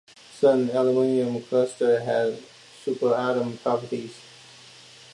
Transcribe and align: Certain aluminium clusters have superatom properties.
Certain 0.33 0.71
aluminium 0.71 1.39
clusters 1.43 2.01
have 2.03 2.33
superatom 2.83 3.61
properties. 3.61 4.17